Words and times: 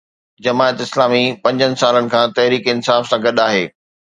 جماعت 0.43 0.77
اسلامي 0.85 1.21
پنجن 1.43 1.77
سالن 1.81 2.09
کان 2.15 2.27
تحريڪ 2.41 2.73
انصاف 2.73 3.07
سان 3.11 3.23
گڏ 3.27 3.45
آهي. 3.47 3.65